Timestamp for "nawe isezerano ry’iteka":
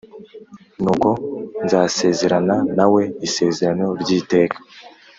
2.77-4.57